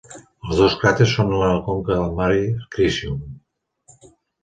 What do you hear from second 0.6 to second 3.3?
dos cràters són a la conca del Mare Crisium.